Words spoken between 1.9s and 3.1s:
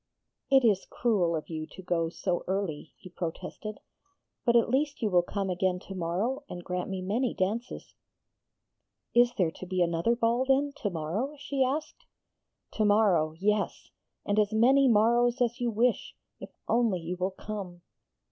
so early,' he